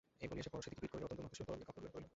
[0.23, 2.07] এই বলিয়া সে পরেশের দিকে পিঠ করিয়া অত্যন্ত নতশিরে তোরঙ্গের কাপড় লইয়া পড়িল।